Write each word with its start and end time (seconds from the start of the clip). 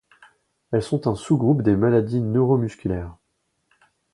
Elles 0.71 0.81
sont 0.81 1.05
un 1.05 1.13
sous-groupe 1.13 1.61
des 1.61 1.75
maladies 1.75 2.21
neuromusculaires. 2.21 3.15